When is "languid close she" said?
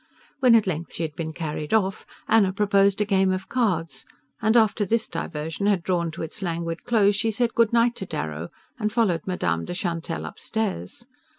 6.41-7.29